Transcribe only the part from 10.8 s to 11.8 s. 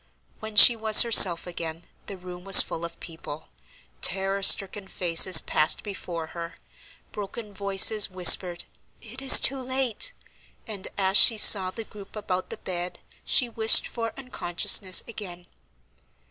as she saw